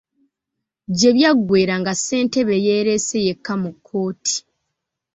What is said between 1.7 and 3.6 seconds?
nga Ssentebe yeereese yekka